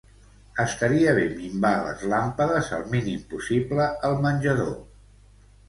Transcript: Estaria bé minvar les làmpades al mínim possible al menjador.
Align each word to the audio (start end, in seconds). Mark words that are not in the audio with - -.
Estaria 0.61 1.13
bé 1.17 1.25
minvar 1.33 1.73
les 1.89 2.01
làmpades 2.15 2.73
al 2.79 2.89
mínim 2.97 3.21
possible 3.37 3.89
al 4.11 4.21
menjador. 4.27 4.77